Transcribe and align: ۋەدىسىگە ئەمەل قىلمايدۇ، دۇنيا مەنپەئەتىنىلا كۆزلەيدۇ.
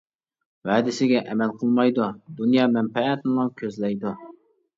ۋەدىسىگە 0.69 1.21
ئەمەل 1.33 1.53
قىلمايدۇ، 1.59 2.07
دۇنيا 2.41 2.67
مەنپەئەتىنىلا 2.79 3.47
كۆزلەيدۇ. 3.63 4.17